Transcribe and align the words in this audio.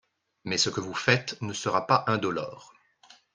Mais 0.45 0.57
ce 0.57 0.71
que 0.71 0.79
vous 0.81 0.95
faites 0.95 1.39
ne 1.43 1.53
sera 1.53 1.85
pas 1.85 2.05
indolore. 2.07 2.73